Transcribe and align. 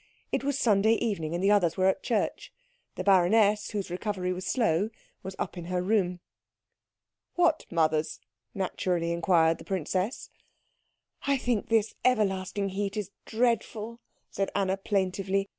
It 0.31 0.43
was 0.43 0.57
Sunday 0.57 0.93
evening, 0.93 1.35
and 1.35 1.43
the 1.43 1.51
others 1.51 1.77
were 1.77 1.85
at 1.85 2.01
church. 2.01 2.51
The 2.95 3.03
baroness, 3.03 3.69
whose 3.69 3.91
recovery 3.91 4.33
was 4.33 4.47
slow, 4.47 4.89
was 5.21 5.35
up 5.37 5.59
in 5.59 5.65
her 5.65 5.79
room. 5.83 6.21
"What 7.35 7.67
mothers?" 7.71 8.19
naturally 8.55 9.11
inquired 9.11 9.59
the 9.59 9.63
princess. 9.63 10.31
"I 11.27 11.37
think 11.37 11.67
this 11.69 11.93
everlasting 12.03 12.69
heat 12.69 12.97
is 12.97 13.11
dreadful," 13.27 13.99
said 14.31 14.49
Anna 14.55 14.75
plaintively. 14.75 15.49